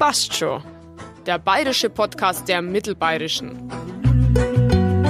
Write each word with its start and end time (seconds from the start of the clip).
passt 0.00 0.34
schon. 0.34 0.62
Der 1.26 1.38
bayerische 1.38 1.90
Podcast 1.90 2.48
der 2.48 2.62
Mittelbayerischen. 2.62 3.70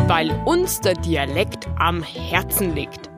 Weil 0.09 0.33
uns 0.45 0.81
der 0.81 0.95
Dialekt 0.95 1.69
am 1.79 2.03
Herzen 2.03 2.75
liegt. 2.75 3.09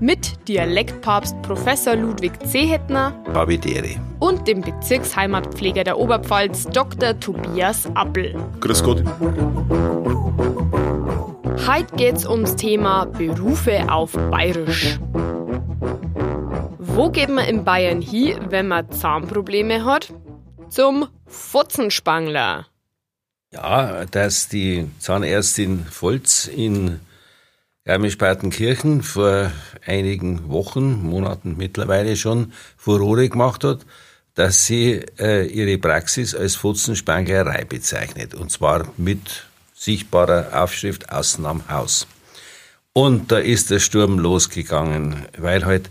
Mit 0.00 0.46
Dialektpapst 0.46 1.40
Professor 1.40 1.96
Ludwig 1.96 2.32
Zehetner 2.46 3.12
Babidere. 3.32 3.98
und 4.20 4.46
dem 4.46 4.60
Bezirksheimatpfleger 4.60 5.82
der 5.82 5.98
Oberpfalz 5.98 6.66
Dr. 6.66 7.18
Tobias 7.18 7.88
Appel. 7.94 8.36
Grüß 8.60 8.84
Gott. 8.84 9.02
Heute 11.66 11.96
geht's 11.96 12.28
ums 12.28 12.54
Thema 12.54 13.06
Berufe 13.06 13.90
auf 13.90 14.12
Bayerisch. 14.12 15.00
Wo 16.78 17.08
geht 17.08 17.30
man 17.30 17.46
in 17.46 17.64
Bayern 17.64 18.02
hin, 18.02 18.36
wenn 18.50 18.68
man 18.68 18.90
Zahnprobleme 18.90 19.86
hat? 19.86 20.12
Zum 20.70 21.08
Fotzenspangler. 21.26 22.66
Ja, 23.52 24.04
dass 24.04 24.48
die 24.48 24.90
Zahnärztin 24.98 25.86
Volz 25.90 26.46
in 26.46 27.00
Garmisch-Partenkirchen 27.84 29.02
vor 29.02 29.50
einigen 29.86 30.50
Wochen, 30.50 31.02
Monaten 31.02 31.56
mittlerweile 31.56 32.16
schon 32.16 32.52
Furore 32.76 33.30
gemacht 33.30 33.64
hat, 33.64 33.86
dass 34.34 34.66
sie 34.66 35.04
äh, 35.18 35.46
ihre 35.46 35.78
Praxis 35.78 36.34
als 36.34 36.54
Fotzenspanglerei 36.54 37.64
bezeichnet. 37.64 38.34
Und 38.34 38.52
zwar 38.52 38.92
mit 38.98 39.46
sichtbarer 39.74 40.62
Aufschrift 40.62 41.10
außen 41.10 41.46
am 41.46 41.66
Haus. 41.68 42.06
Und 42.92 43.32
da 43.32 43.38
ist 43.38 43.70
der 43.70 43.78
Sturm 43.78 44.18
losgegangen, 44.18 45.26
weil 45.38 45.64
halt 45.64 45.88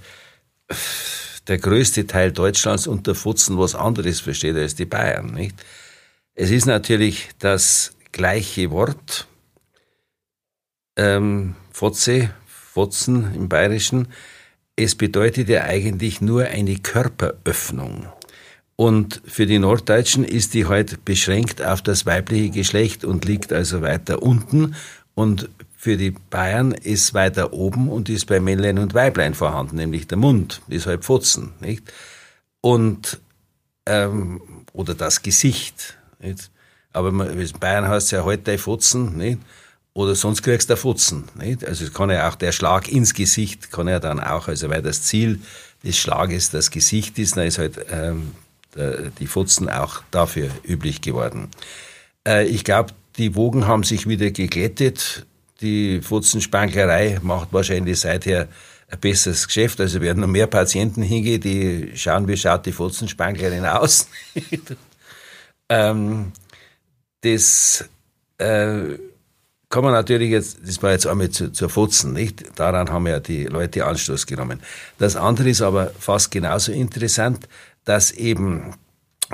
der 1.48 1.58
größte 1.58 2.08
Teil 2.08 2.32
Deutschlands 2.32 2.88
unter 2.88 3.16
Futzen 3.16 3.58
was 3.58 3.76
anderes 3.76 4.20
versteht 4.20 4.56
als 4.56 4.76
die 4.76 4.86
Bayern, 4.86 5.34
nicht? 5.34 5.56
Es 6.36 6.52
ist 6.52 6.66
natürlich 6.66 7.30
das 7.40 7.94
gleiche 8.12 8.70
Wort, 8.72 9.28
ähm, 10.98 11.56
Fotze, 11.72 12.31
Fotzen 12.45 13.34
im 13.34 13.50
Bayerischen. 13.50 14.09
Es 14.76 14.95
bedeutet 14.95 15.50
ja 15.50 15.64
eigentlich 15.64 16.22
nur 16.22 16.45
eine 16.45 16.76
Körperöffnung. 16.78 18.08
Und 18.76 19.22
für 19.26 19.48
die 19.48 19.58
Norddeutschen 19.58 20.23
ist 20.23 20.54
die 20.54 20.67
halt 20.67 21.04
beschränkt 21.04 21.64
auf 21.64 21.82
das 21.82 22.06
weibliche 22.06 22.52
Geschlecht 22.52 23.04
und 23.04 23.26
liegt 23.26 23.52
also 23.52 23.82
weiter 23.82 24.22
unten. 24.22 24.76
Und 25.16 25.50
für 25.80 25.95
die 25.95 26.09
Bayern 26.11 26.72
ist 26.72 27.14
weiter 27.14 27.53
oben 27.53 27.89
und 27.89 28.09
ist 28.09 28.25
bei 28.25 28.39
Männlein 28.39 28.80
und 28.80 28.95
Weiblein 28.95 29.36
vorhanden, 29.36 29.75
nämlich 29.75 30.08
der 30.08 30.17
Mund, 30.17 30.61
ist 30.67 30.88
halt 30.88 31.03
Pfotzen, 31.03 31.53
nicht? 31.61 31.83
Und, 32.61 33.20
ähm, 33.86 34.42
oder 34.73 34.95
das 34.95 35.22
Gesicht, 35.22 35.98
nicht? 36.20 36.50
Aber 36.94 37.09
in 37.09 37.52
Bayern 37.59 37.88
heißt 37.88 38.08
es 38.08 38.11
ja 38.11 38.23
heute 38.23 38.52
halt 38.52 38.59
Fotzen, 38.59 39.17
nicht? 39.17 39.38
Oder 39.94 40.16
sonst 40.16 40.42
kriegst 40.42 40.70
du 40.70 40.73
ein 40.73 40.80
Futzen, 40.80 41.25
nicht? 41.36 41.64
Also 41.64 41.86
es 41.86 41.94
kann 41.94 42.09
ja 42.09 42.28
auch 42.28 42.36
der 42.36 42.52
Schlag 42.52 42.88
ins 42.88 43.14
Gesicht, 43.14 43.72
kann 43.72 43.88
ja 43.88 44.00
dann 44.00 44.20
auch, 44.20 44.48
also 44.48 44.70
weil 44.70 44.81
das 44.81 45.03
Ziel 45.03 45.42
des 45.83 45.95
Schlages 45.95 46.50
das 46.50 46.72
Gesicht 46.72 47.20
ist, 47.20 47.38
dann 47.38 47.45
ist 47.45 47.59
halt, 47.59 47.86
ähm, 47.92 48.31
der, 48.75 49.11
die 49.11 49.28
Futzen 49.28 49.70
auch 49.70 50.02
dafür 50.09 50.50
üblich 50.67 51.02
geworden. 51.02 51.50
Äh, 52.28 52.48
ich 52.48 52.64
glaube, 52.64 52.94
die 53.17 53.36
Wogen 53.36 53.67
haben 53.67 53.83
sich 53.83 54.08
wieder 54.08 54.31
geglättet. 54.31 55.27
Die 55.61 56.02
Futzenspanglerei 56.02 57.19
macht 57.22 57.52
wahrscheinlich 57.52 58.00
seither 58.00 58.47
ein 58.89 59.00
besseres 59.00 59.47
Geschäft. 59.47 59.80
Also 59.81 60.02
werden 60.02 60.22
noch 60.22 60.27
mehr 60.27 60.47
Patienten 60.47 61.02
hingehen, 61.02 61.41
die 61.41 61.91
schauen, 61.95 62.27
wie 62.27 62.38
schaut 62.38 62.66
die 62.66 62.72
Futzenspanglerin 62.72 63.66
aus. 63.66 64.08
ähm, 65.69 66.31
das 67.22 67.86
äh, 68.38 68.97
kann 69.69 69.83
man 69.83 69.91
natürlich 69.91 70.30
jetzt, 70.30 70.59
das 70.66 70.81
war 70.81 70.91
jetzt 70.91 71.08
einmal 71.08 71.30
zu, 71.30 71.52
zur 71.52 71.69
Futzen, 71.69 72.14
nicht? 72.14 72.58
Daran 72.58 72.89
haben 72.89 73.08
ja 73.08 73.20
die 73.20 73.45
Leute 73.45 73.86
Anstoß 73.86 74.26
genommen. 74.26 74.61
Das 74.98 75.15
andere 75.15 75.49
ist 75.49 75.61
aber 75.61 75.92
fast 75.99 76.32
genauso 76.32 76.71
interessant, 76.71 77.48
dass 77.83 78.11
eben 78.11 78.76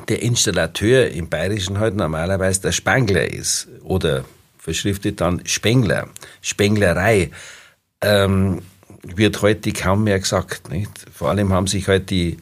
der 0.09 0.23
Installateur 0.23 1.11
im 1.11 1.29
Bayerischen 1.29 1.79
halt 1.79 1.95
normalerweise 1.95 2.61
der 2.61 2.71
Spangler 2.71 3.31
ist 3.31 3.67
oder 3.83 4.25
verschriftet 4.63 5.19
dann 5.19 5.41
Spengler, 5.45 6.07
Spenglerei, 6.41 7.31
ähm, 8.01 8.61
wird 9.03 9.41
heute 9.41 9.73
kaum 9.73 10.05
mehr 10.05 10.19
gesagt. 10.19 10.69
Nicht? 10.69 10.89
Vor 11.13 11.29
allem 11.29 11.51
haben 11.51 11.67
sich 11.67 11.89
halt 11.89 12.09
die, 12.09 12.37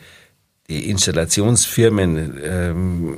die 0.70 0.90
Installationsfirmen, 0.92 2.40
ähm, 2.44 3.18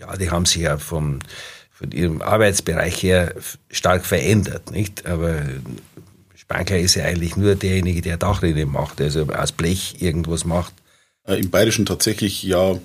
ja, 0.00 0.16
die 0.16 0.30
haben 0.30 0.46
sich 0.46 0.62
ja 0.62 0.78
vom, 0.78 1.18
von 1.70 1.92
ihrem 1.92 2.22
Arbeitsbereich 2.22 3.02
her 3.02 3.34
stark 3.70 4.06
verändert. 4.06 4.70
Nicht? 4.70 5.04
Aber 5.04 5.42
Spangler 6.34 6.78
ist 6.78 6.94
ja 6.94 7.04
eigentlich 7.04 7.36
nur 7.36 7.54
derjenige, 7.54 8.00
der 8.00 8.16
Dachrinne 8.16 8.64
macht, 8.64 9.02
also 9.02 9.26
aus 9.26 9.52
Blech 9.52 10.00
irgendwas 10.00 10.46
macht 10.46 10.72
äh, 11.28 11.40
im 11.40 11.50
Bayerischen 11.50 11.86
tatsächlich 11.86 12.42
ja 12.42 12.78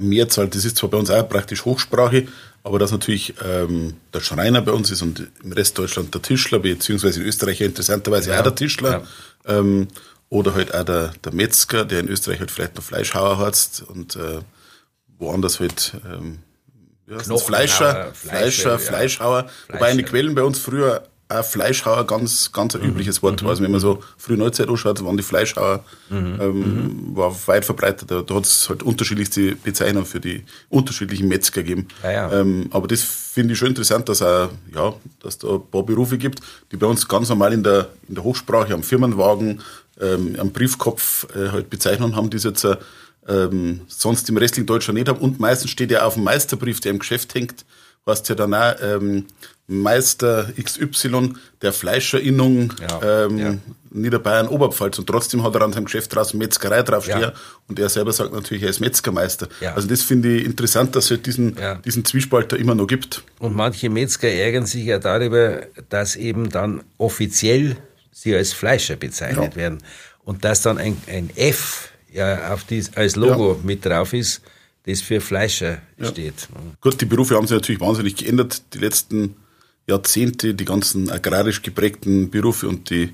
Mehrzahl, 0.00 0.48
das 0.48 0.64
ist 0.64 0.76
zwar 0.76 0.90
bei 0.90 0.98
uns 0.98 1.10
auch 1.10 1.28
praktisch 1.28 1.64
Hochsprache, 1.64 2.26
aber 2.62 2.78
dass 2.78 2.90
natürlich 2.90 3.34
ähm, 3.44 3.94
der 4.12 4.20
Schreiner 4.20 4.62
bei 4.62 4.72
uns 4.72 4.90
ist 4.90 5.02
und 5.02 5.28
im 5.42 5.52
Rest 5.52 5.78
Deutschland 5.78 6.14
der 6.14 6.22
Tischler, 6.22 6.58
beziehungsweise 6.58 7.20
in 7.20 7.26
Österreich 7.26 7.60
interessanterweise 7.60 8.30
ja. 8.30 8.38
auch 8.38 8.42
der 8.42 8.54
Tischler. 8.54 9.02
Ja. 9.46 9.58
Ähm, 9.58 9.88
oder 10.28 10.54
halt 10.54 10.74
auch 10.74 10.84
der, 10.84 11.12
der 11.24 11.32
Metzger, 11.32 11.84
der 11.84 12.00
in 12.00 12.08
Österreich 12.08 12.38
halt 12.38 12.50
vielleicht 12.50 12.76
noch 12.76 12.84
Fleischhauer 12.84 13.38
hat 13.38 13.82
und 13.88 14.16
äh, 14.16 14.40
woanders 15.18 15.58
halt 15.58 15.94
ähm, 16.04 16.38
ja, 17.08 17.18
Fleischer, 17.18 17.38
Fleischer, 17.38 18.14
Fleischer, 18.14 18.78
Fleischhauer. 18.78 19.50
Wobei 19.68 19.90
in 19.90 19.96
den 19.98 20.06
Quellen 20.06 20.34
bei 20.34 20.42
uns 20.42 20.60
früher 20.60 21.02
auch 21.30 21.44
Fleischhauer 21.44 22.06
ganz, 22.06 22.52
ganz 22.52 22.74
ein 22.74 22.82
mhm. 22.82 22.90
übliches 22.90 23.22
Wort 23.22 23.42
war. 23.42 23.50
Also 23.50 23.62
wenn 23.62 23.70
man 23.70 23.80
so 23.80 24.02
früh 24.16 24.36
Neuzeit 24.36 24.68
anschaut, 24.68 25.04
waren 25.04 25.16
die 25.16 25.22
Fleischhauer, 25.22 25.84
mhm. 26.08 26.38
ähm, 26.40 26.58
mhm. 26.58 27.16
war 27.16 27.34
weit 27.46 27.64
verbreitet. 27.64 28.10
Da, 28.10 28.22
da 28.22 28.34
hat 28.34 28.44
es 28.44 28.68
halt 28.68 28.82
unterschiedlichste 28.82 29.56
Bezeichnungen 29.56 30.06
für 30.06 30.20
die 30.20 30.44
unterschiedlichen 30.68 31.28
Metzger 31.28 31.62
gegeben. 31.62 31.88
Ja, 32.02 32.10
ja. 32.10 32.32
Ähm, 32.32 32.68
aber 32.70 32.88
das 32.88 33.02
finde 33.02 33.52
ich 33.52 33.58
schon 33.58 33.68
interessant, 33.68 34.08
dass 34.08 34.22
auch, 34.22 34.50
ja, 34.74 34.94
dass 35.22 35.38
da 35.38 35.54
ein 35.54 35.62
paar 35.70 35.84
Berufe 35.84 36.18
gibt, 36.18 36.40
die 36.72 36.76
bei 36.76 36.86
uns 36.86 37.06
ganz 37.06 37.28
normal 37.28 37.52
in 37.52 37.62
der, 37.62 37.88
in 38.08 38.14
der 38.16 38.24
Hochsprache, 38.24 38.74
am 38.74 38.82
Firmenwagen, 38.82 39.62
ähm, 40.00 40.36
am 40.38 40.50
Briefkopf 40.50 41.26
äh, 41.34 41.50
halt 41.50 41.70
Bezeichnungen 41.70 42.16
haben, 42.16 42.30
die 42.30 42.38
es 42.38 42.44
jetzt 42.44 42.64
äh, 42.64 42.76
sonst 43.86 44.28
im 44.28 44.36
restlichen 44.36 44.66
Deutschland 44.66 44.98
nicht 44.98 45.08
haben. 45.08 45.20
Und 45.20 45.38
meistens 45.38 45.70
steht 45.70 45.90
ja 45.90 46.04
auf 46.04 46.14
dem 46.14 46.24
Meisterbrief, 46.24 46.80
der 46.80 46.90
im 46.90 46.98
Geschäft 46.98 47.34
hängt, 47.34 47.64
hast 48.10 48.28
ja 48.28 48.34
dann 48.34 48.54
auch 48.54 48.74
ähm, 48.82 49.26
Meister 49.66 50.52
XY 50.60 51.34
der 51.62 51.72
Fleischerinnung 51.72 52.72
ja, 52.80 53.24
ähm, 53.24 53.38
ja. 53.38 53.54
Niederbayern 53.92 54.48
Oberpfalz 54.48 54.98
und 54.98 55.06
trotzdem 55.06 55.42
hat 55.44 55.54
er 55.54 55.62
an 55.62 55.72
seinem 55.72 55.84
Geschäft 55.84 56.14
draußen 56.14 56.38
Metzgerei 56.38 56.82
draufstehen 56.82 57.20
ja. 57.20 57.32
und 57.68 57.78
er 57.78 57.88
selber 57.88 58.12
sagt 58.12 58.32
natürlich, 58.32 58.64
er 58.64 58.70
ist 58.70 58.80
Metzgermeister. 58.80 59.48
Also 59.74 59.88
das 59.88 60.02
finde 60.02 60.36
ich 60.36 60.44
interessant, 60.44 60.96
dass 60.96 61.10
es 61.10 61.22
diesen, 61.22 61.56
diesen 61.84 62.04
Zwiespalt 62.04 62.52
da 62.52 62.56
immer 62.56 62.74
noch 62.74 62.86
gibt. 62.86 63.22
Und 63.38 63.54
manche 63.54 63.88
Metzger 63.90 64.28
ärgern 64.28 64.66
sich 64.66 64.84
ja 64.84 64.98
darüber, 64.98 65.62
dass 65.88 66.16
eben 66.16 66.50
dann 66.50 66.82
offiziell 66.98 67.76
sie 68.12 68.34
als 68.34 68.52
Fleischer 68.52 68.96
bezeichnet 68.96 69.56
werden 69.56 69.82
und 70.24 70.44
dass 70.44 70.62
dann 70.62 70.78
ein, 70.78 70.96
ein 71.08 71.30
F 71.36 71.90
ja, 72.12 72.52
auf 72.52 72.64
dies, 72.64 72.96
als 72.96 73.16
Logo 73.16 73.60
mit 73.62 73.84
drauf 73.86 74.12
ist, 74.12 74.42
das 74.86 75.02
für 75.02 75.20
Fleischer 75.20 75.82
steht. 76.00 76.48
Gut, 76.80 77.00
die 77.00 77.06
Berufe 77.06 77.36
haben 77.36 77.46
sich 77.46 77.56
natürlich 77.56 77.80
wahnsinnig 77.80 78.16
geändert. 78.16 78.62
Die 78.74 78.78
letzten 78.78 79.36
Jahrzehnte 79.86 80.54
die 80.54 80.64
ganzen 80.64 81.10
agrarisch 81.10 81.62
geprägten 81.62 82.30
Berufe 82.30 82.68
und 82.68 82.90
die, 82.90 83.12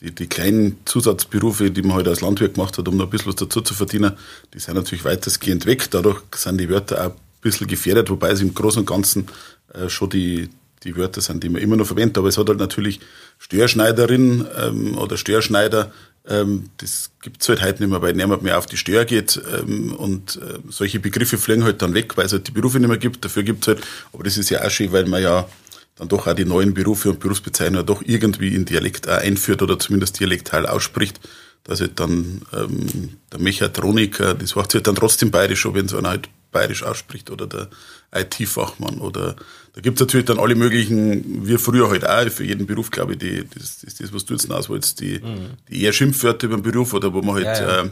die, 0.00 0.14
die 0.14 0.26
kleinen 0.26 0.78
Zusatzberufe, 0.84 1.70
die 1.70 1.82
man 1.82 1.92
heute 1.92 2.10
halt 2.10 2.18
als 2.18 2.20
Landwirt 2.20 2.54
gemacht 2.54 2.78
hat, 2.78 2.88
um 2.88 2.96
noch 2.96 3.04
ein 3.04 3.10
bisschen 3.10 3.28
was 3.28 3.36
dazu 3.36 3.60
zu 3.60 3.74
verdienen, 3.74 4.12
die 4.54 4.58
sind 4.58 4.74
natürlich 4.74 5.04
weitestgehend 5.04 5.66
weg. 5.66 5.90
Dadurch 5.90 6.22
sind 6.34 6.58
die 6.58 6.68
Wörter 6.68 7.06
auch 7.06 7.10
ein 7.10 7.16
bisschen 7.40 7.66
gefährdet, 7.66 8.08
wobei 8.08 8.30
es 8.30 8.40
im 8.40 8.54
Großen 8.54 8.80
und 8.80 8.86
Ganzen 8.86 9.26
äh, 9.74 9.88
schon 9.88 10.10
die, 10.10 10.48
die 10.84 10.96
Wörter 10.96 11.20
sind, 11.20 11.42
die 11.42 11.48
man 11.48 11.60
immer 11.60 11.76
noch 11.76 11.86
verwendet. 11.86 12.18
Aber 12.18 12.28
es 12.28 12.38
hat 12.38 12.48
halt 12.48 12.58
natürlich 12.58 13.00
Störschneiderin 13.38 14.46
ähm, 14.56 14.96
oder 14.96 15.16
Störschneider, 15.16 15.92
das 16.24 17.10
gibt's 17.20 17.48
halt 17.48 17.62
heute 17.62 17.82
nicht 17.82 17.90
mehr, 17.90 18.00
weil 18.00 18.14
niemand 18.14 18.42
mehr 18.42 18.58
auf 18.58 18.66
die 18.66 18.76
Steuer 18.76 19.04
geht. 19.04 19.40
Ähm, 19.52 19.94
und 19.94 20.36
äh, 20.36 20.58
solche 20.68 21.00
Begriffe 21.00 21.38
fliegen 21.38 21.64
halt 21.64 21.82
dann 21.82 21.94
weg, 21.94 22.16
weil 22.16 22.26
es 22.26 22.32
halt 22.32 22.46
die 22.46 22.52
Berufe 22.52 22.78
nicht 22.78 22.88
mehr 22.88 22.98
gibt. 22.98 23.24
Dafür 23.24 23.42
gibt's 23.42 23.66
halt, 23.66 23.80
aber 24.12 24.24
das 24.24 24.38
ist 24.38 24.50
ja 24.50 24.64
auch 24.64 24.70
schön, 24.70 24.92
weil 24.92 25.06
man 25.06 25.22
ja 25.22 25.48
dann 25.96 26.08
doch 26.08 26.26
auch 26.26 26.34
die 26.34 26.44
neuen 26.44 26.74
Berufe 26.74 27.10
und 27.10 27.20
Berufsbezeichnungen 27.20 27.86
doch 27.86 28.02
irgendwie 28.04 28.54
in 28.54 28.64
Dialekt 28.64 29.08
auch 29.08 29.18
einführt 29.18 29.62
oder 29.62 29.78
zumindest 29.78 30.20
dialektal 30.20 30.66
ausspricht, 30.66 31.20
dass 31.64 31.80
halt 31.80 32.00
dann 32.00 32.42
ähm, 32.52 33.16
der 33.32 33.40
Mechatroniker, 33.40 34.34
das 34.34 34.54
macht 34.54 34.74
halt 34.74 34.86
dann 34.86 34.94
trotzdem 34.94 35.30
bayerisch, 35.30 35.66
wenn 35.72 35.86
es 35.86 35.94
einer 35.94 36.10
halt 36.10 36.28
bayerisch 36.52 36.82
ausspricht 36.82 37.30
oder 37.30 37.46
der 37.46 37.68
IT-Fachmann 38.14 38.98
oder 38.98 39.36
da 39.74 39.80
gibt's 39.80 40.00
natürlich 40.00 40.26
dann 40.26 40.38
alle 40.38 40.54
möglichen, 40.54 41.46
wie 41.46 41.56
früher 41.56 41.88
halt 41.88 42.06
auch, 42.06 42.30
für 42.30 42.44
jeden 42.44 42.66
Beruf, 42.66 42.90
glaube 42.90 43.12
ich, 43.12 43.18
die, 43.18 43.44
das, 43.58 43.80
das, 43.80 43.94
das 43.94 44.12
was 44.12 44.26
du 44.26 44.34
jetzt 44.34 44.50
auswollst, 44.50 45.00
die, 45.00 45.18
mhm. 45.18 45.50
die 45.68 45.82
eher 45.82 45.92
Schimpfwörter 45.92 46.46
über 46.46 46.56
den 46.56 46.62
Beruf 46.62 46.92
oder 46.92 47.12
wo 47.14 47.22
man 47.22 47.36
halt, 47.36 47.46
ja, 47.46 47.60
ja. 47.60 47.82
äh, 47.84 47.90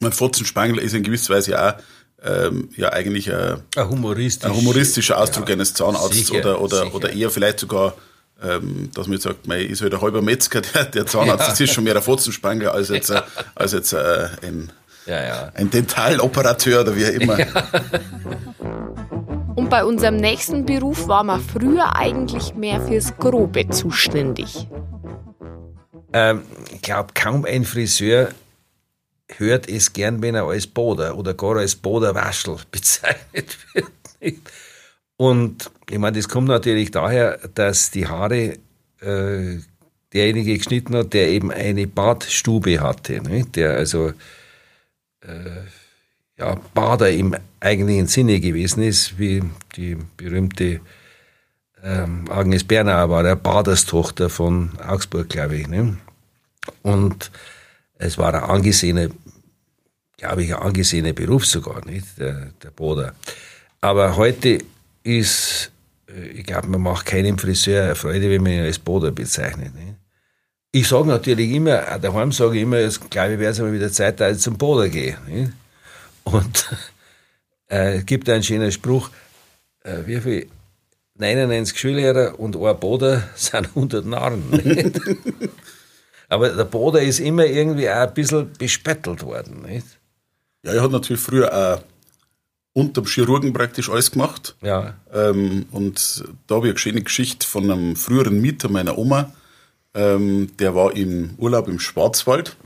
mein 0.00 0.12
Fotzenspangler 0.12 0.82
ist 0.82 0.94
in 0.94 1.02
gewisser 1.02 1.34
Weise 1.34 1.60
auch 1.60 1.74
ähm, 2.22 2.70
ja 2.76 2.92
eigentlich 2.92 3.32
ein, 3.32 3.62
ein, 3.76 3.88
humoristisch, 3.88 4.48
ein 4.48 4.56
humoristischer 4.56 5.18
Ausdruck 5.18 5.48
ja, 5.48 5.54
eines 5.54 5.74
Zahnarztes 5.74 6.28
sicher, 6.28 6.38
oder, 6.38 6.60
oder, 6.60 6.84
sicher. 6.84 6.94
oder 6.94 7.12
eher 7.12 7.30
vielleicht 7.30 7.60
sogar, 7.60 7.94
ähm, 8.42 8.90
dass 8.94 9.06
man 9.06 9.14
jetzt 9.14 9.24
sagt, 9.24 9.46
man 9.46 9.58
ist 9.60 9.82
halt 9.82 9.94
ein 9.94 10.00
halber 10.00 10.22
Metzger, 10.22 10.60
der, 10.74 10.84
der 10.84 11.06
Zahnarzt, 11.06 11.44
ja. 11.44 11.50
das 11.50 11.60
ist 11.60 11.72
schon 11.72 11.84
mehr 11.84 11.96
ein 11.96 12.02
Fotzensprengler 12.02 12.72
als 12.72 12.88
jetzt, 12.88 13.10
ja. 13.10 13.24
als 13.54 13.72
jetzt 13.72 13.92
äh, 13.92 14.28
ein, 14.42 14.72
ja, 15.06 15.52
ein 15.54 15.70
Dentaloperateur 15.70 16.82
oder 16.82 16.96
wie 16.96 17.04
immer. 17.04 17.38
Und 19.54 19.70
bei 19.70 19.84
unserem 19.84 20.16
nächsten 20.16 20.66
Beruf 20.66 21.08
war 21.08 21.24
man 21.24 21.40
früher 21.40 21.96
eigentlich 21.96 22.54
mehr 22.54 22.80
fürs 22.80 23.16
Grobe 23.16 23.68
zuständig. 23.70 24.68
Ähm, 26.12 26.42
ich 26.72 26.82
glaube, 26.82 27.14
kaum 27.14 27.44
ein 27.44 27.64
Friseur 27.64 28.28
hört 29.38 29.68
es 29.68 29.92
gern, 29.92 30.22
wenn 30.22 30.34
er 30.34 30.44
als 30.44 30.66
Boder 30.66 31.16
oder 31.16 31.34
gar 31.34 31.56
als 31.56 31.74
Boderwaschel 31.74 32.56
bezeichnet 32.70 33.56
wird. 33.72 34.36
Und 35.16 35.70
ich 35.88 35.98
meine, 35.98 36.16
das 36.16 36.28
kommt 36.28 36.48
natürlich 36.48 36.90
daher, 36.90 37.38
dass 37.54 37.90
die 37.90 38.06
Haare 38.06 38.58
äh, 39.00 39.58
derjenige 40.12 40.56
geschnitten 40.58 40.94
hat, 40.96 41.14
der 41.14 41.28
eben 41.28 41.50
eine 41.50 41.86
Badstube 41.86 42.80
hatte, 42.80 43.22
ne? 43.22 43.44
der 43.46 43.76
also 43.76 44.08
äh, 44.08 44.12
ja, 46.38 46.56
Bader 46.74 47.10
im 47.10 47.34
eigentlichen 47.60 48.06
Sinne 48.06 48.40
gewesen 48.40 48.82
ist, 48.82 49.18
wie 49.18 49.42
die 49.76 49.96
berühmte 50.16 50.80
ähm, 51.82 52.24
Agnes 52.30 52.64
Bernauer 52.64 53.10
war, 53.10 53.22
der 53.22 53.36
Baderstochter 53.36 54.28
von 54.28 54.78
Augsburg, 54.86 55.28
glaube 55.28 55.56
ich. 55.56 55.68
Ne? 55.68 55.96
Und 56.82 57.30
es 57.98 58.18
war 58.18 58.34
ein 58.34 58.42
angesehener, 58.42 59.08
glaube 60.16 60.44
ich, 60.44 60.54
ein 60.54 60.60
angesehener 60.60 61.12
Beruf 61.12 61.46
sogar, 61.46 61.84
nicht, 61.86 62.18
der, 62.18 62.50
der 62.62 62.70
Boder. 62.70 63.14
Aber 63.80 64.16
heute 64.16 64.58
ist, 65.02 65.70
äh, 66.08 66.28
ich 66.28 66.44
glaube, 66.44 66.68
man 66.68 66.82
macht 66.82 67.06
keinem 67.06 67.38
Friseur 67.38 67.94
Freude, 67.94 68.30
wenn 68.30 68.42
man 68.42 68.52
ihn 68.52 68.64
als 68.64 68.78
Boder 68.78 69.10
bezeichnet. 69.10 69.74
Nicht? 69.74 69.95
Ich 70.76 70.88
sage 70.88 71.08
natürlich 71.08 71.52
immer, 71.52 71.98
daheim 71.98 72.32
sage 72.32 72.56
ich 72.56 72.64
immer, 72.64 72.78
jetzt 72.78 73.10
glaube 73.10 73.32
ich, 73.32 73.38
wäre 73.38 73.52
es 73.52 73.58
mal 73.58 73.72
wieder 73.72 73.90
Zeit, 73.90 74.20
dass 74.20 74.36
ich 74.36 74.42
zum 74.42 74.58
Boder 74.58 74.90
gehe. 74.90 75.16
Nicht? 75.26 75.52
Und 76.24 76.66
äh, 77.70 77.96
es 77.96 78.04
gibt 78.04 78.28
einen 78.28 78.42
schönen 78.42 78.70
Spruch, 78.70 79.08
äh, 79.84 80.00
wie 80.04 80.20
viel 80.20 80.48
99 81.14 81.80
Schüllehrer 81.80 82.38
und 82.38 82.58
ein 82.58 82.78
Boder 82.78 83.26
sind 83.36 83.68
100 83.68 84.04
Narren. 84.04 84.42
Aber 86.28 86.50
der 86.50 86.64
Boder 86.64 87.00
ist 87.00 87.20
immer 87.20 87.46
irgendwie 87.46 87.88
auch 87.88 88.08
ein 88.08 88.12
bisschen 88.12 88.52
bespöttelt 88.58 89.22
worden. 89.22 89.62
Nicht? 89.62 89.86
Ja, 90.62 90.74
er 90.74 90.82
hat 90.82 90.90
natürlich 90.90 91.22
früher 91.22 91.54
auch 91.54 91.82
unterm 92.74 93.06
Chirurgen 93.06 93.54
praktisch 93.54 93.88
alles 93.88 94.10
gemacht. 94.10 94.54
Ja. 94.60 94.92
Ähm, 95.10 95.64
und 95.70 96.22
da 96.46 96.56
habe 96.56 96.66
ich 96.66 96.72
eine 96.72 96.78
schöne 96.78 97.00
Geschichte 97.00 97.46
von 97.46 97.70
einem 97.70 97.96
früheren 97.96 98.42
Mieter 98.42 98.68
meiner 98.68 98.98
Oma. 98.98 99.32
Ähm, 99.96 100.50
der 100.58 100.74
war 100.74 100.94
im 100.94 101.30
Urlaub 101.38 101.66
im 101.66 101.80
Schwarzwald. 101.80 102.56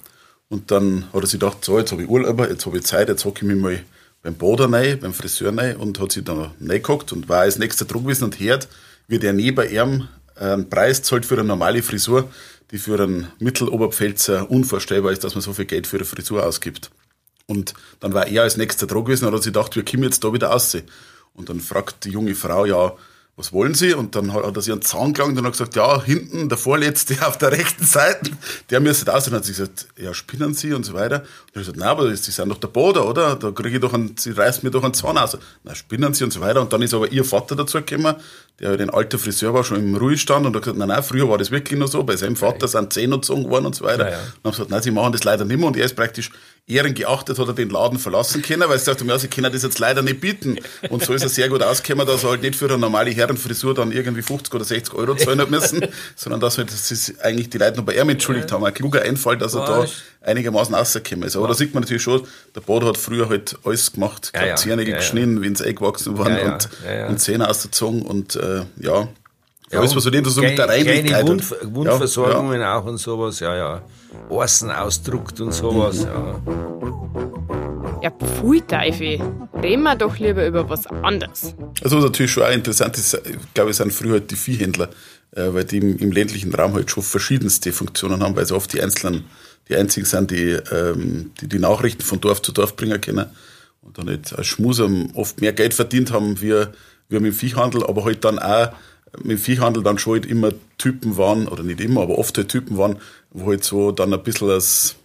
Und 0.48 0.72
dann 0.72 1.04
hat 1.12 1.22
er 1.22 1.26
sich 1.26 1.38
gedacht, 1.38 1.64
so, 1.64 1.78
jetzt 1.78 1.92
habe 1.92 2.02
ich 2.02 2.08
Urlaub, 2.08 2.40
jetzt 2.40 2.66
habe 2.66 2.76
ich 2.76 2.84
Zeit, 2.84 3.08
jetzt 3.08 3.24
hocke 3.24 3.46
ich 3.46 3.52
mich 3.52 3.56
mal 3.56 3.80
beim 4.22 4.34
Boder 4.34 4.70
rein, 4.70 4.98
beim 4.98 5.14
Friseur 5.14 5.56
rein 5.56 5.76
und 5.76 6.00
hat 6.00 6.12
sich 6.12 6.24
dann 6.24 6.50
reingehockt 6.60 7.12
und 7.12 7.28
war 7.28 7.42
als 7.42 7.58
nächster 7.58 7.84
Druck 7.84 8.02
gewesen 8.02 8.24
und 8.24 8.40
hört, 8.40 8.68
wie 9.06 9.20
der 9.20 9.32
neben 9.32 9.70
ihm 9.70 10.08
einen 10.34 10.68
Preis 10.68 11.02
zahlt 11.02 11.24
für 11.24 11.34
eine 11.34 11.44
normale 11.44 11.82
Frisur, 11.82 12.28
die 12.72 12.78
für 12.78 13.00
einen 13.00 13.28
Mitteloberpfälzer 13.38 14.50
unvorstellbar 14.50 15.12
ist, 15.12 15.22
dass 15.22 15.34
man 15.34 15.42
so 15.42 15.52
viel 15.52 15.66
Geld 15.66 15.86
für 15.86 15.96
eine 15.96 16.04
Frisur 16.04 16.44
ausgibt. 16.44 16.90
Und 17.46 17.74
dann 18.00 18.12
war 18.12 18.26
er 18.26 18.42
als 18.42 18.56
nächster 18.56 18.86
dran 18.86 19.04
gewesen 19.04 19.26
und 19.26 19.34
hat 19.34 19.42
sich 19.42 19.52
gedacht, 19.52 19.74
wir 19.76 19.84
kommen 19.84 20.04
jetzt 20.04 20.22
da 20.24 20.32
wieder 20.32 20.48
raus. 20.48 20.76
Und 21.34 21.48
dann 21.48 21.60
fragt 21.60 22.04
die 22.04 22.10
junge 22.10 22.34
Frau, 22.34 22.64
ja, 22.64 22.92
was 23.40 23.52
wollen 23.54 23.74
Sie? 23.74 23.94
Und 23.94 24.14
dann 24.14 24.34
hat 24.34 24.54
er 24.54 24.62
sich 24.62 24.70
einen 24.70 24.82
Zahn 24.82 25.14
gelangt 25.14 25.38
und 25.38 25.44
hat 25.44 25.52
gesagt, 25.52 25.74
ja, 25.74 26.02
hinten, 26.02 26.50
der 26.50 26.58
vorletzte 26.58 27.16
auf 27.26 27.38
der 27.38 27.52
rechten 27.52 27.84
Seite, 27.84 28.30
der 28.68 28.80
müsste 28.80 29.12
aus. 29.12 29.26
Und 29.26 29.34
hat 29.34 29.46
sie 29.46 29.52
gesagt, 29.52 29.88
ja, 29.96 30.12
spinnen 30.12 30.52
Sie 30.52 30.74
und 30.74 30.84
so 30.84 30.92
weiter. 30.92 31.16
Und 31.16 31.24
er 31.24 31.46
hat 31.46 31.54
gesagt, 31.54 31.78
nein, 31.78 31.88
aber 31.88 32.14
Sie 32.14 32.30
sind 32.30 32.50
doch 32.50 32.58
der 32.58 32.68
Boder, 32.68 33.08
oder? 33.08 33.36
Da 33.36 33.50
kriege 33.50 33.76
ich 33.76 33.80
doch 33.80 33.94
einen, 33.94 34.14
Sie 34.18 34.32
reißen 34.32 34.62
mir 34.62 34.70
doch 34.70 34.84
einen 34.84 34.94
Zahn 34.94 35.16
aus. 35.16 35.38
Na, 35.64 35.74
spinnen 35.74 36.12
Sie 36.12 36.22
und 36.22 36.32
so 36.32 36.40
weiter. 36.40 36.60
Und 36.60 36.72
dann 36.72 36.82
ist 36.82 36.92
aber 36.92 37.10
ihr 37.10 37.24
Vater 37.24 37.56
dazu 37.56 37.78
gekommen, 37.78 38.14
der 38.60 38.68
halt 38.68 38.80
ein 38.82 38.90
alter 38.90 39.18
Friseur 39.18 39.54
war, 39.54 39.64
schon 39.64 39.78
im 39.78 39.96
Ruhestand 39.96 40.44
und 40.44 40.54
hat 40.54 40.62
gesagt, 40.62 40.78
nein, 40.78 40.88
nein, 40.88 41.02
früher 41.02 41.26
war 41.28 41.38
das 41.38 41.50
wirklich 41.50 41.78
noch 41.78 41.88
so. 41.88 42.04
Bei 42.04 42.16
seinem 42.16 42.36
Vater 42.36 42.68
sind 42.68 42.92
Zähne 42.92 43.16
gezogen 43.16 43.48
worden 43.48 43.66
und 43.66 43.74
so 43.74 43.86
weiter. 43.86 44.04
Ja, 44.04 44.10
ja. 44.10 44.18
Und 44.18 44.44
haben 44.44 44.50
gesagt, 44.50 44.70
nein, 44.70 44.82
Sie 44.82 44.90
machen 44.90 45.12
das 45.12 45.24
leider 45.24 45.46
nicht 45.46 45.56
mehr. 45.56 45.66
Und 45.66 45.78
er 45.78 45.86
ist 45.86 45.96
praktisch 45.96 46.30
ehrengeachtet, 46.70 47.38
hat 47.38 47.48
er 47.48 47.54
den 47.54 47.70
Laden 47.70 47.98
verlassen 47.98 48.42
können, 48.42 48.68
weil 48.68 48.78
sie 48.78 48.90
haben, 48.90 49.08
ja, 49.08 49.18
sie 49.18 49.28
können 49.28 49.52
das 49.52 49.62
jetzt 49.62 49.78
leider 49.78 50.02
nicht 50.02 50.20
bieten. 50.20 50.58
Und 50.88 51.04
so 51.04 51.12
ist 51.12 51.22
er 51.22 51.28
sehr 51.28 51.48
gut 51.48 51.62
ausgekommen, 51.62 52.06
dass 52.06 52.24
er 52.24 52.30
halt 52.30 52.42
nicht 52.42 52.56
für 52.56 52.66
eine 52.66 52.78
normale 52.78 53.10
Herrenfrisur 53.10 53.74
dann 53.74 53.92
irgendwie 53.92 54.22
50 54.22 54.54
oder 54.54 54.64
60 54.64 54.94
Euro 54.94 55.14
zahlen 55.14 55.40
hat 55.40 55.50
müssen, 55.50 55.84
sondern 56.16 56.40
dass 56.40 56.58
halt, 56.58 56.70
dass 56.72 56.88
sie 56.88 57.14
eigentlich 57.20 57.50
die 57.50 57.58
Leute 57.58 57.78
noch 57.78 57.84
bei 57.84 57.94
ihm 57.94 58.08
entschuldigt 58.08 58.52
haben. 58.52 58.64
Ein 58.64 58.74
kluger 58.74 59.02
Einfall, 59.02 59.36
dass 59.38 59.54
er 59.54 59.66
da 59.66 59.86
einigermaßen 60.22 60.74
rausgekommen 60.74 61.26
ist. 61.26 61.36
Aber 61.36 61.48
da 61.48 61.54
sieht 61.54 61.74
man 61.74 61.82
natürlich 61.82 62.02
schon, 62.02 62.22
der 62.54 62.60
Bad 62.60 62.84
hat 62.84 62.96
früher 62.96 63.28
halt 63.28 63.56
alles 63.64 63.92
gemacht, 63.92 64.32
Ja, 64.34 64.46
ja. 64.46 64.56
Zähne 64.56 64.82
Ja, 64.82 64.90
ja. 64.90 64.96
geschnitten, 64.96 65.42
wenn 65.42 65.54
sie 65.56 65.64
eingewachsen 65.66 66.18
waren 66.18 66.34
Ja, 66.34 66.38
ja. 66.42 66.52
und, 66.54 66.68
Ja, 66.84 66.92
ja. 66.94 67.06
und 67.08 67.18
Zähne 67.18 67.48
ausgezogen 67.48 68.02
und 68.02 68.36
äh, 68.36 68.62
ja. 68.80 69.08
Ja, 69.72 69.78
alles, 69.78 69.94
was 69.94 70.02
so 70.02 70.10
nicht 70.10 70.26
so 70.26 70.40
mit 70.40 70.58
der 70.58 70.66
kleine 70.66 70.84
Reinlichkeit. 70.90 71.26
Wund, 71.28 71.52
und- 71.62 71.74
Wundversorgungen 71.74 72.62
auch 72.62 72.84
und 72.86 72.98
sowas, 72.98 73.38
ja, 73.40 73.56
ja. 73.56 73.82
Orsen 74.28 74.70
ausdruckt 74.70 75.40
und 75.40 75.52
sowas, 75.52 76.04
ja. 76.04 76.40
Ja, 78.02 78.10
pfui 78.10 78.62
Teufel. 78.62 79.20
Reden 79.62 79.82
wir 79.82 79.94
doch 79.94 80.16
lieber 80.18 80.44
über 80.46 80.68
was 80.68 80.86
anderes. 80.86 81.54
Also 81.84 81.98
was 81.98 82.04
natürlich 82.04 82.32
schon 82.32 82.42
auch 82.44 82.50
interessant 82.50 82.96
ist, 82.96 83.14
ich 83.14 83.54
glaube, 83.54 83.70
es 83.70 83.76
sind 83.76 83.92
früher 83.92 84.12
halt 84.12 84.30
die 84.30 84.36
Viehhändler, 84.36 84.88
äh, 85.36 85.52
weil 85.52 85.64
die 85.64 85.76
im, 85.78 85.98
im 85.98 86.10
ländlichen 86.10 86.52
Raum 86.54 86.74
halt 86.74 86.90
schon 86.90 87.02
verschiedenste 87.02 87.72
Funktionen 87.72 88.22
haben, 88.22 88.34
weil 88.36 88.46
sie 88.46 88.54
oft 88.54 88.72
die 88.72 88.82
einzelnen, 88.82 89.24
die 89.68 89.76
einzigen 89.76 90.06
sind, 90.06 90.30
die, 90.30 90.52
ähm, 90.72 91.30
die 91.40 91.48
die 91.48 91.58
Nachrichten 91.58 92.02
von 92.02 92.20
Dorf 92.20 92.40
zu 92.42 92.52
Dorf 92.52 92.74
bringen 92.74 93.00
können 93.00 93.26
und 93.82 93.98
dann 93.98 94.08
halt 94.08 94.32
als 94.36 94.46
Schmuser 94.46 94.88
oft 95.14 95.40
mehr 95.40 95.52
Geld 95.52 95.74
verdient 95.74 96.10
haben 96.10 96.40
wie, 96.40 96.54
wie 97.10 97.16
mit 97.20 97.26
dem 97.26 97.34
Viehhandel, 97.34 97.84
aber 97.86 98.04
halt 98.04 98.24
dann 98.24 98.38
auch 98.38 98.70
mit 99.18 99.32
dem 99.32 99.38
Viehhandel 99.38 99.82
dann 99.82 99.98
schon 99.98 100.14
halt 100.14 100.26
immer 100.26 100.50
Typen 100.78 101.16
waren, 101.16 101.48
oder 101.48 101.62
nicht 101.62 101.80
immer, 101.80 102.02
aber 102.02 102.18
oft 102.18 102.36
halt 102.36 102.48
Typen 102.48 102.78
waren, 102.78 102.96
wo 103.30 103.50
halt 103.50 103.64
so 103.64 103.92
dann 103.92 104.12
ein 104.12 104.22
bisschen 104.22 104.50
als 104.50 104.96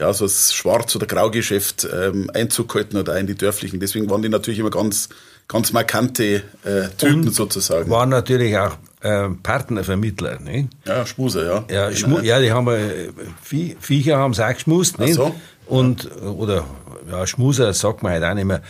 ja, 0.00 0.12
so 0.14 0.24
das 0.24 0.54
Schwarz- 0.54 0.96
oder 0.96 1.06
Graugeschäft 1.06 1.86
ähm, 1.92 2.30
Einzug 2.32 2.70
gehalten 2.70 2.96
hat, 2.96 3.10
auch 3.10 3.16
in 3.16 3.26
die 3.26 3.34
dörflichen. 3.34 3.80
Deswegen 3.80 4.08
waren 4.08 4.22
die 4.22 4.30
natürlich 4.30 4.58
immer 4.58 4.70
ganz, 4.70 5.10
ganz 5.46 5.72
markante 5.72 6.42
äh, 6.64 6.88
Typen 6.96 7.26
Und 7.26 7.34
sozusagen. 7.34 7.90
Waren 7.90 8.08
natürlich 8.08 8.56
auch 8.56 8.78
äh, 9.02 9.28
Partnervermittler, 9.42 10.40
nicht? 10.40 10.70
ja, 10.86 11.04
Schmuser, 11.04 11.44
ja. 11.44 11.64
Ja, 11.70 11.94
Schmu 11.94 12.20
ja, 12.20 12.40
die 12.40 12.50
haben 12.50 12.68
äh, 12.68 13.10
Vie 13.42 13.76
Viecher 13.78 14.16
haben 14.16 14.32
sie 14.32 14.44
auch 14.44 14.54
geschmust, 14.54 14.98
nicht? 14.98 15.14
so. 15.14 15.34
Und, 15.66 16.10
oder, 16.22 16.64
ja, 17.10 17.26
Schmuser 17.26 17.72
sagt 17.74 18.02
man 18.02 18.12
halt 18.12 18.24
auch 18.24 18.34
nicht 18.34 18.46
mehr. 18.46 18.62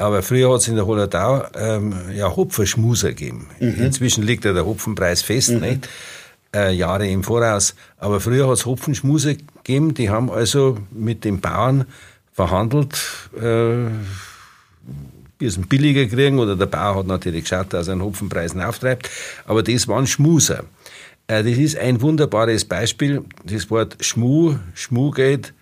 Aber 0.00 0.22
früher 0.22 0.50
hat 0.50 0.60
es 0.62 0.68
in 0.68 0.76
der 0.76 0.86
Hollertau 0.86 1.44
ähm, 1.54 1.92
ja 2.14 2.34
Hopferschmuser 2.34 3.10
gegeben. 3.10 3.48
Inzwischen 3.58 4.22
liegt 4.24 4.46
ja 4.46 4.54
der 4.54 4.64
Hopfenpreis 4.64 5.20
fest, 5.20 5.50
nicht? 5.50 5.88
Äh, 6.54 6.72
Jahre 6.72 7.06
im 7.06 7.22
Voraus. 7.22 7.74
Aber 7.98 8.18
früher 8.18 8.46
hat 8.48 8.54
es 8.54 8.64
Hopfenschmuser 8.66 9.34
gegeben, 9.34 9.92
die 9.92 10.08
haben 10.08 10.30
also 10.30 10.78
mit 10.90 11.24
den 11.24 11.40
Bauern 11.40 11.84
verhandelt, 12.32 12.98
äh, 13.38 13.90
bisschen 15.36 15.68
billiger 15.68 16.06
kriegen 16.06 16.38
oder 16.38 16.56
der 16.56 16.66
Bauer 16.66 16.96
hat 16.96 17.06
natürlich 17.06 17.44
geschaut, 17.44 17.72
dass 17.72 17.88
er 17.88 17.92
einen 17.92 18.02
Hopfenpreis 18.02 18.56
auftreibt, 18.56 19.10
aber 19.44 19.62
das 19.62 19.86
waren 19.86 20.06
Schmuser. 20.06 20.64
Äh, 21.26 21.44
Das 21.44 21.58
ist 21.58 21.76
ein 21.78 22.00
wunderbares 22.00 22.64
Beispiel. 22.64 23.22
Das 23.44 23.70
Wort 23.70 23.98
Schmu, 24.00 24.56
Schmugeld, 24.74 25.52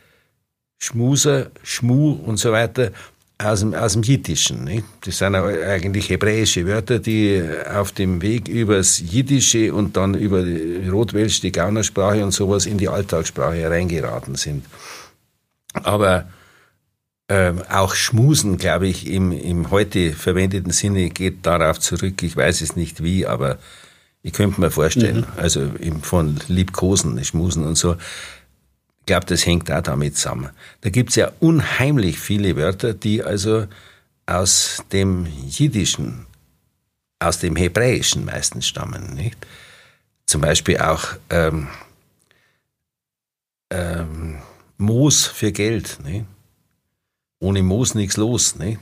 Schmuser, 0.78 1.50
Schmu 1.64 2.12
und 2.12 2.38
so 2.38 2.52
weiter 2.52 2.92
aus 3.38 3.60
dem, 3.60 3.74
aus 3.74 3.92
dem 3.92 4.02
Jiddischen. 4.02 4.64
Nicht? 4.64 4.84
Das 5.02 5.18
sind 5.18 5.34
eigentlich 5.34 6.10
hebräische 6.10 6.66
Wörter, 6.66 6.98
die 6.98 7.42
auf 7.72 7.92
dem 7.92 8.20
Weg 8.20 8.48
übers 8.48 8.98
Jiddische 8.98 9.72
und 9.72 9.96
dann 9.96 10.14
über 10.14 10.42
die 10.42 10.88
Rotwelsch, 10.88 11.40
die 11.40 11.52
Gaunersprache 11.52 12.24
und 12.24 12.32
sowas 12.32 12.66
in 12.66 12.78
die 12.78 12.88
Alltagssprache 12.88 13.56
hereingeraten 13.56 14.34
sind. 14.34 14.64
Aber 15.74 16.28
ähm, 17.28 17.62
auch 17.70 17.94
Schmusen, 17.94 18.56
glaube 18.56 18.88
ich, 18.88 19.06
im, 19.06 19.32
im 19.32 19.70
heute 19.70 20.12
verwendeten 20.12 20.72
Sinne 20.72 21.10
geht 21.10 21.44
darauf 21.46 21.78
zurück. 21.78 22.22
Ich 22.22 22.36
weiß 22.36 22.62
es 22.62 22.74
nicht 22.74 23.02
wie, 23.02 23.26
aber 23.26 23.58
ich 24.22 24.32
könnte 24.32 24.60
mir 24.60 24.70
vorstellen, 24.70 25.26
also 25.36 25.60
im, 25.78 26.02
von 26.02 26.40
Liebkosen, 26.48 27.22
Schmusen 27.24 27.64
und 27.64 27.76
so. 27.76 27.96
Ich 29.08 29.10
glaube, 29.10 29.24
das 29.24 29.46
hängt 29.46 29.72
auch 29.72 29.80
damit 29.80 30.18
zusammen. 30.18 30.50
Da 30.82 30.90
gibt's 30.90 31.14
ja 31.14 31.32
unheimlich 31.40 32.18
viele 32.18 32.56
Wörter, 32.56 32.92
die 32.92 33.22
also 33.22 33.66
aus 34.26 34.84
dem 34.92 35.24
Jiddischen, 35.24 36.26
aus 37.18 37.38
dem 37.38 37.56
Hebräischen 37.56 38.26
meistens 38.26 38.66
stammen. 38.66 39.14
Nicht? 39.14 39.38
Zum 40.26 40.42
Beispiel 40.42 40.76
auch 40.76 41.06
ähm, 41.30 41.68
ähm, 43.70 44.42
Moos 44.76 45.24
für 45.24 45.52
Geld. 45.52 46.00
Nicht? 46.04 46.26
ohne 47.40 47.62
Moos 47.62 47.94
nichts 47.94 48.18
los. 48.18 48.56
Nicht? 48.56 48.78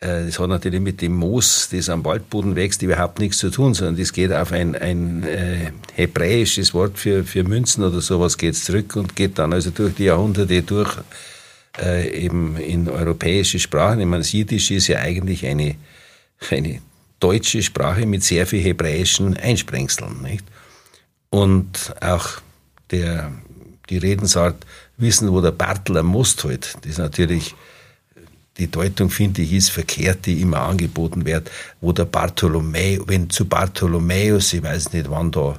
Äh, 0.00 0.26
das 0.26 0.38
hat 0.38 0.48
natürlich 0.48 0.80
mit 0.80 1.00
dem 1.00 1.14
Moos, 1.14 1.68
das 1.70 1.88
am 1.88 2.04
Waldboden 2.04 2.56
wächst, 2.56 2.82
überhaupt 2.82 3.18
nichts 3.18 3.38
zu 3.38 3.50
tun, 3.50 3.74
sondern 3.74 3.96
das 3.96 4.12
geht 4.12 4.32
auf 4.32 4.52
ein, 4.52 4.74
ein 4.74 5.22
äh, 5.24 5.72
hebräisches 5.94 6.74
Wort 6.74 6.98
für, 6.98 7.24
für 7.24 7.44
Münzen 7.44 7.84
oder 7.84 8.00
sowas 8.00 8.36
geht 8.36 8.56
zurück 8.56 8.96
und 8.96 9.16
geht 9.16 9.38
dann 9.38 9.52
also 9.52 9.70
durch 9.70 9.94
die 9.94 10.04
Jahrhunderte 10.04 10.62
durch 10.62 10.98
äh, 11.78 12.24
eben 12.24 12.56
in 12.56 12.88
europäische 12.88 13.58
Sprachen. 13.58 14.00
Ich 14.00 14.06
meine, 14.06 14.22
das 14.22 14.32
Jiddisch 14.32 14.70
ist 14.70 14.88
ja 14.88 14.98
eigentlich 15.00 15.46
eine, 15.46 15.76
eine 16.50 16.80
deutsche 17.20 17.62
Sprache 17.62 18.06
mit 18.06 18.22
sehr 18.22 18.46
viel 18.46 18.62
hebräischen 18.62 19.36
Einsprengseln. 19.36 20.22
Nicht? 20.22 20.44
Und 21.30 21.94
auch 22.00 22.28
der, 22.90 23.32
die 23.88 23.98
Redensart 23.98 24.64
wissen, 24.96 25.32
wo 25.32 25.40
der 25.40 25.50
Bartel 25.52 25.98
am 25.98 26.06
Most 26.06 26.44
hält, 26.44 26.76
das 26.82 26.92
ist 26.92 26.98
natürlich 26.98 27.54
die 28.58 28.70
Deutung, 28.70 29.10
finde 29.10 29.42
ich, 29.42 29.52
ist 29.52 29.70
verkehrt, 29.70 30.26
die 30.26 30.40
immer 30.40 30.60
angeboten 30.60 31.26
wird, 31.26 31.50
wo 31.80 31.92
der 31.92 32.06
Bartholomäus, 32.06 33.04
wenn 33.06 33.28
zu 33.28 33.46
Bartholomäus, 33.46 34.52
ich 34.52 34.62
weiß 34.62 34.92
nicht 34.92 35.10
wann 35.10 35.30
da, 35.30 35.58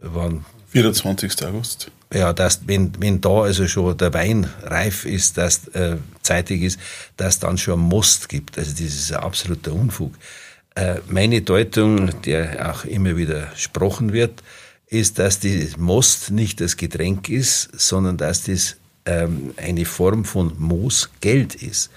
wann. 0.00 0.44
24. 0.70 1.44
August. 1.46 1.90
Ja, 2.14 2.32
dass, 2.32 2.66
wenn, 2.66 2.92
wenn 2.98 3.20
da 3.20 3.42
also 3.42 3.66
schon 3.66 3.96
der 3.96 4.12
Wein 4.14 4.48
reif 4.62 5.04
ist, 5.04 5.38
dass 5.38 5.68
äh, 5.68 5.96
zeitig 6.22 6.62
ist, 6.62 6.80
dass 7.16 7.38
dann 7.38 7.58
schon 7.58 7.80
Most 7.80 8.28
gibt. 8.28 8.58
Also 8.58 8.72
das 8.72 8.80
ist 8.80 9.12
ein 9.12 9.20
absoluter 9.20 9.72
Unfug. 9.72 10.14
Äh, 10.74 10.96
meine 11.08 11.42
Deutung, 11.42 12.22
der 12.22 12.70
auch 12.70 12.84
immer 12.84 13.16
wieder 13.16 13.46
gesprochen 13.46 14.12
wird, 14.12 14.42
ist, 14.88 15.18
dass 15.18 15.40
die 15.40 15.70
Most 15.78 16.30
nicht 16.30 16.60
das 16.60 16.76
Getränk 16.76 17.28
ist, 17.28 17.70
sondern 17.78 18.18
dass 18.18 18.44
das 18.44 18.76
ähm, 19.06 19.54
eine 19.56 19.84
Form 19.84 20.24
von 20.24 20.52
Moosgeld 20.58 21.54
ist. 21.54 21.90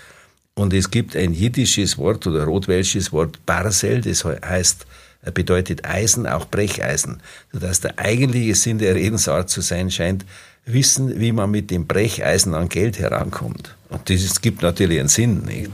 Und 0.56 0.74
es 0.74 0.90
gibt 0.90 1.16
ein 1.16 1.34
jiddisches 1.34 1.98
Wort 1.98 2.26
oder 2.28 2.46
rotwelsches 2.46 3.12
Wort 3.12 3.46
Barsel, 3.46 4.02
das 4.02 4.24
heißt, 4.24 4.86
bedeutet 5.34 5.86
Eisen, 5.86 6.28
auch 6.28 6.46
Brecheisen. 6.46 7.22
Sodass 7.52 7.82
der 7.82 8.00
eigentliche 8.00 8.56
Sinn 8.56 8.78
der 8.78 8.96
Redensart 8.96 9.50
zu 9.50 9.62
sein 9.62 9.92
scheint, 9.92 10.26
wissen, 10.66 11.20
wie 11.20 11.32
man 11.32 11.52
mit 11.52 11.72
dem 11.72 11.88
Brecheisen 11.88 12.54
an 12.54 12.70
Geld 12.70 13.00
herankommt. 13.00 13.76
Und 13.90 14.10
das 14.10 14.42
gibt 14.42 14.62
natürlich 14.62 15.00
einen 15.00 15.10
Sinn, 15.10 15.42
nicht? 15.42 15.72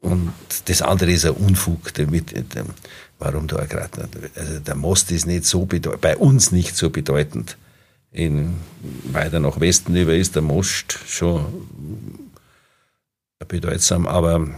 Und 0.00 0.32
das 0.64 0.82
andere 0.82 1.12
ist 1.12 1.24
ein 1.24 1.32
Unfug, 1.32 1.94
damit, 1.94 2.34
warum 3.18 3.46
da 3.46 3.64
gerade, 3.64 4.08
also 4.34 4.58
der 4.58 4.74
Most 4.74 5.12
ist 5.12 5.26
nicht 5.26 5.44
so 5.44 5.66
bei 6.00 6.16
uns 6.16 6.50
nicht 6.50 6.76
so 6.76 6.90
bedeutend. 6.90 7.56
In, 8.10 8.56
weiter 9.04 9.40
nach 9.40 9.60
Westen 9.60 9.94
über 9.96 10.14
ist 10.14 10.34
der 10.34 10.42
Most 10.42 10.98
schon 11.06 11.46
bedeutsam, 13.52 14.06
aber 14.08 14.48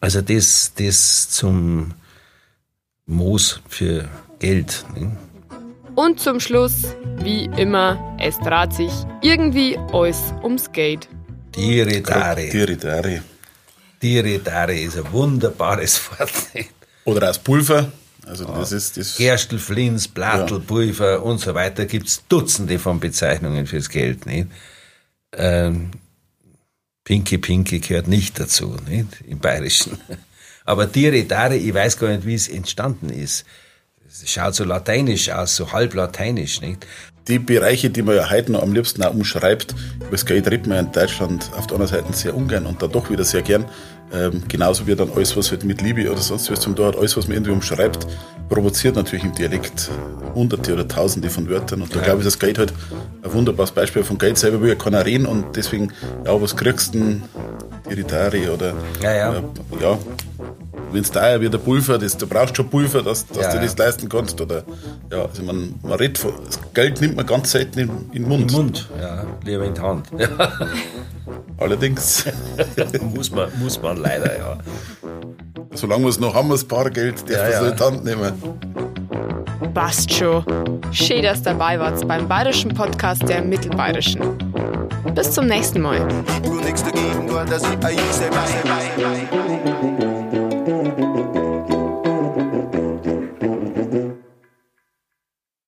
also 0.00 0.22
das, 0.22 0.72
das 0.78 1.28
zum 1.30 1.92
Moos 3.06 3.60
für 3.68 4.08
Geld. 4.38 4.84
Ne? 4.94 5.16
Und 5.94 6.20
zum 6.20 6.40
Schluss, 6.40 6.94
wie 7.18 7.44
immer, 7.56 8.16
es 8.18 8.38
dreht 8.38 8.72
sich 8.72 8.92
irgendwie 9.22 9.76
alles 9.92 10.32
ums 10.42 10.72
Geld. 10.72 11.08
Diridare. 11.54 12.48
Diridare. 12.48 13.22
Diridare 14.02 14.78
ist 14.78 14.96
ein 14.96 15.12
wunderbares 15.12 16.00
Wort. 16.10 16.32
Oder 17.04 17.30
aus 17.30 17.38
Pulver. 17.38 17.92
Also 18.26 18.44
das 18.46 18.72
ist 18.72 18.96
das. 18.96 19.16
Gerstel, 19.16 19.58
Flins, 19.58 20.08
Blattl, 20.08 20.54
ja. 20.54 20.60
Pulver 20.60 21.22
und 21.22 21.38
so 21.38 21.54
weiter 21.54 21.84
gibt 21.84 22.08
es 22.08 22.22
Dutzende 22.26 22.78
von 22.78 22.98
Bezeichnungen 22.98 23.66
fürs 23.66 23.88
Geld. 23.88 24.26
Nicht? 24.26 24.48
Ähm, 25.36 25.90
Pinky 27.04 27.38
Pinky 27.38 27.80
gehört 27.80 28.08
nicht 28.08 28.40
dazu, 28.40 28.76
nicht? 28.88 29.20
im 29.28 29.38
Bayerischen. 29.38 29.98
Aber 30.64 30.86
Dire 30.86 31.24
Dare, 31.24 31.56
ich 31.56 31.74
weiß 31.74 31.98
gar 31.98 32.08
nicht, 32.08 32.26
wie 32.26 32.34
es 32.34 32.48
entstanden 32.48 33.10
ist. 33.10 33.44
Es 34.22 34.30
schaut 34.30 34.54
so 34.54 34.62
lateinisch 34.62 35.28
aus, 35.30 35.56
so 35.56 35.72
halb 35.72 35.92
lateinisch, 35.92 36.60
nicht? 36.60 36.86
Die 37.26 37.40
Bereiche, 37.40 37.90
die 37.90 38.00
man 38.00 38.14
ja 38.14 38.30
heute 38.30 38.52
noch 38.52 38.62
am 38.62 38.72
liebsten 38.72 39.02
auch 39.02 39.12
umschreibt, 39.12 39.74
über 39.96 40.12
das 40.12 40.24
Geld 40.24 40.46
redet 40.46 40.68
man 40.68 40.86
in 40.86 40.92
Deutschland 40.92 41.50
auf 41.56 41.66
der 41.66 41.78
anderen 41.78 42.04
Seite 42.04 42.12
sehr 42.12 42.36
ungern 42.36 42.64
und 42.66 42.80
dann 42.80 42.92
doch 42.92 43.10
wieder 43.10 43.24
sehr 43.24 43.42
gern. 43.42 43.64
Ähm, 44.12 44.44
genauso 44.46 44.86
wie 44.86 44.94
dann 44.94 45.10
alles, 45.16 45.36
was 45.36 45.50
halt 45.50 45.64
mit 45.64 45.82
Liebe 45.82 46.08
oder 46.08 46.20
sonst 46.20 46.48
was 46.48 46.60
zum 46.60 46.76
Tor 46.76 46.88
hat, 46.88 46.96
alles, 46.96 47.16
was 47.16 47.26
man 47.26 47.38
irgendwie 47.38 47.50
umschreibt, 47.50 48.06
provoziert 48.48 48.94
natürlich 48.94 49.24
im 49.24 49.32
Dialekt 49.32 49.90
hunderte 50.32 50.74
oder 50.74 50.86
tausende 50.86 51.28
von 51.28 51.50
Wörtern. 51.50 51.82
Und 51.82 51.92
da 51.92 51.98
ja. 51.98 52.04
glaube 52.04 52.20
ich, 52.20 52.24
das 52.24 52.38
Geld 52.38 52.58
halt 52.58 52.72
ein 53.24 53.32
wunderbares 53.32 53.72
Beispiel 53.72 54.04
von 54.04 54.18
Geld 54.18 54.38
selber 54.38 54.60
will 54.60 54.68
ja 54.68 54.76
keiner 54.76 55.04
reden 55.04 55.26
und 55.26 55.56
deswegen, 55.56 55.92
ja, 56.24 56.40
was 56.40 56.54
kriegst 56.54 56.94
du 56.94 57.00
denn? 57.00 57.22
Iritari 57.90 58.48
oder 58.48 58.74
ja, 59.02 59.12
ja. 59.12 59.32
Äh, 59.32 59.42
ja 59.82 59.98
wenn 60.94 61.02
es 61.02 61.10
teuer 61.10 61.40
wird, 61.40 61.52
der 61.52 61.58
Pulver, 61.58 61.98
das, 61.98 62.16
du 62.16 62.26
brauchst 62.26 62.56
schon 62.56 62.68
Pulver, 62.68 63.02
dass, 63.02 63.26
dass 63.26 63.38
ja, 63.38 63.52
du 63.52 63.60
das 63.60 63.76
leisten 63.76 64.08
kannst. 64.08 64.40
Oder, 64.40 64.62
ja, 65.10 65.22
also 65.24 65.42
man, 65.42 65.74
man 65.82 65.92
redet 65.94 66.18
von, 66.18 66.32
das 66.46 66.58
Geld 66.72 67.00
nimmt 67.00 67.16
man 67.16 67.26
ganz 67.26 67.50
selten 67.50 67.80
in, 67.80 67.90
in 68.12 68.22
den 68.22 68.28
Mund. 68.28 68.50
Im 68.50 68.56
Mund, 68.56 68.88
ja, 69.00 69.24
lieber 69.44 69.64
in 69.64 69.74
die 69.74 69.80
Hand. 69.80 70.06
Ja. 70.16 70.28
Allerdings. 71.58 72.24
muss, 73.14 73.30
man, 73.30 73.48
muss 73.58 73.80
man 73.82 73.96
leider, 73.96 74.38
ja. 74.38 74.58
Solange 75.74 76.04
wir 76.04 76.10
es 76.10 76.20
noch 76.20 76.34
haben, 76.34 76.48
das 76.50 76.64
Bargeld, 76.64 77.28
darf 77.28 77.50
ja, 77.50 77.60
man 77.60 77.66
es 77.66 77.70
in 77.72 77.76
die 77.76 77.82
Hand 77.82 78.04
nehmen. 78.04 79.74
Passt 79.74 80.12
schon. 80.12 80.44
Schön, 80.92 81.22
dass 81.22 81.42
dabei 81.42 81.78
wart 81.80 82.06
beim 82.06 82.28
bayerischen 82.28 82.72
Podcast 82.72 83.28
der 83.28 83.42
Mittelbayerischen. 83.42 84.20
Bis 85.14 85.32
zum 85.32 85.46
nächsten 85.46 85.80
Mal. 85.80 86.06